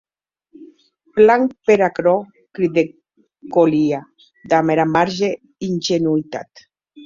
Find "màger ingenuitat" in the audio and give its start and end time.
4.99-6.69